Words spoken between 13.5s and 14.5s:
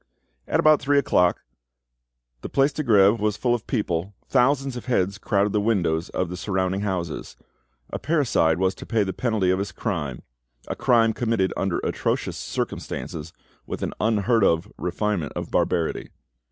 with an unheard